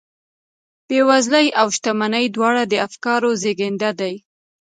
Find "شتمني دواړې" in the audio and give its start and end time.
1.75-2.63